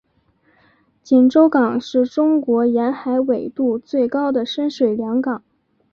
[1.03, 5.43] 锦州港是中国沿海纬度最高的深水良港。